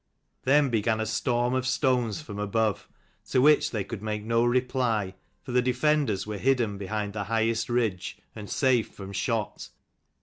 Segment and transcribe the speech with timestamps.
[0.45, 2.89] Then began a storm of stones from above,
[3.29, 7.69] to which they could make no reply, for the defenders were hidden behind the highest
[7.69, 9.69] ridge, and safe from shot.